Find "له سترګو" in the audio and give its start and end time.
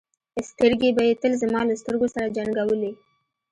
1.69-2.07